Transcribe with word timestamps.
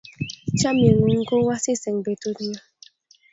chamiet 0.59 0.95
ngun 0.99 1.21
ko 1.27 1.35
u 1.45 1.47
asis 1.55 1.81
eng' 1.89 2.03
petut 2.05 2.37
nenyun 2.39 2.63